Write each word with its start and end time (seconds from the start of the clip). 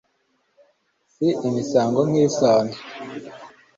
si 1.13 1.27
imisango 1.47 1.99
nk'isanzwe 2.09 2.79